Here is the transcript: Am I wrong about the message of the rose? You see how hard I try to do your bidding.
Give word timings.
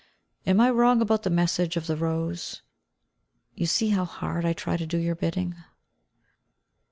Am 0.47 0.59
I 0.59 0.71
wrong 0.71 0.99
about 0.99 1.21
the 1.21 1.29
message 1.29 1.77
of 1.77 1.85
the 1.85 1.95
rose? 1.95 2.63
You 3.53 3.67
see 3.67 3.89
how 3.89 4.03
hard 4.05 4.45
I 4.45 4.53
try 4.53 4.75
to 4.75 4.87
do 4.87 4.97
your 4.97 5.13
bidding. 5.13 5.53